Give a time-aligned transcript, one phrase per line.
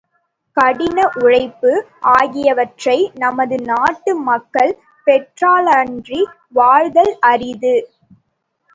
[0.57, 1.71] கடின உழைப்பு,
[2.13, 4.73] ஆகியவற்றை நமது நாட்டு மக்கள்
[5.07, 6.21] பெற்றாலன்றி
[6.53, 7.75] வாழ்தல் அரிது.